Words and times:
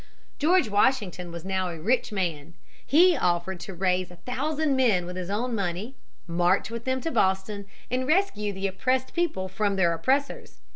George 0.39 0.67
Washington 0.67 1.31
was 1.31 1.45
now 1.45 1.69
a 1.69 1.79
rich 1.79 2.11
man. 2.11 2.55
He 2.83 3.15
offered 3.15 3.59
to 3.59 3.73
raise 3.75 4.09
a 4.09 4.15
thousand 4.15 4.75
men 4.75 5.05
with 5.05 5.15
his 5.15 5.29
own 5.29 5.53
money, 5.53 5.93
march 6.25 6.71
with 6.71 6.85
them 6.85 6.99
to 7.01 7.11
Boston, 7.11 7.67
and 7.91 8.07
rescue 8.07 8.51
the 8.51 8.65
oppressed 8.65 9.13
people 9.13 9.47
from 9.47 9.75
their 9.75 9.93
oppressors. 9.93 10.61